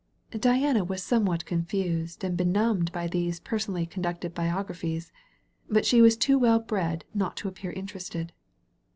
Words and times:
Diana 0.39 0.83
was 0.83 1.03
somewhat 1.03 1.45
confused 1.45 2.23
and 2.23 2.35
benumbed 2.35 2.91
by 2.91 3.05
these 3.05 3.39
personally 3.39 3.85
conducted 3.85 4.33
biographies, 4.33 5.11
but 5.69 5.85
she 5.85 6.01
was 6.01 6.17
too 6.17 6.39
well 6.39 6.59
bred 6.59 7.05
not 7.13 7.37
to 7.37 7.47
appear 7.47 7.71
interested. 7.71 8.33